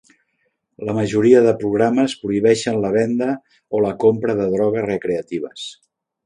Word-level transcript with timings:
La 0.87 0.93
majoria 0.99 1.41
de 1.47 1.51
programes 1.63 2.15
prohibeixen 2.21 2.79
la 2.85 2.91
venda 2.97 3.29
o 3.77 3.83
la 3.85 3.93
compra 4.05 4.37
de 4.41 4.49
drogues 4.55 4.89
recreatives. 4.89 5.69